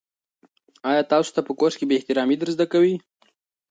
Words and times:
آیا 0.89 1.03
تاسو 1.11 1.29
ته 1.35 1.41
په 1.47 1.51
کورس 1.59 1.75
کې 1.77 1.85
بې 1.87 1.95
احترامي 1.97 2.35
در 2.37 2.49
زده 2.55 2.65
کوي؟ 2.73 2.95